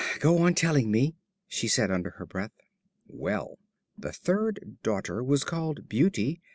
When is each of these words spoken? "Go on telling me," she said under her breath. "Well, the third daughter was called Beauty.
"Go 0.19 0.39
on 0.39 0.55
telling 0.55 0.89
me," 0.89 1.15
she 1.47 1.67
said 1.67 1.91
under 1.91 2.09
her 2.17 2.25
breath. 2.25 2.53
"Well, 3.05 3.59
the 3.95 4.11
third 4.11 4.77
daughter 4.81 5.23
was 5.23 5.43
called 5.43 5.87
Beauty. 5.87 6.41